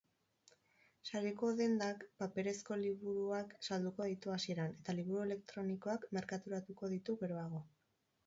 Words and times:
Sareko 1.07 1.49
dendak 1.57 2.05
paperezko 2.21 2.77
liburuak 2.83 3.53
salduko 3.67 4.07
ditu 4.13 4.33
hasieran 4.37 4.73
eta 4.79 4.97
liburu 5.01 5.25
elektronikoak 5.27 6.07
merkaturatuko 6.19 6.89
ditu 6.97 7.17
geroago. 7.25 7.63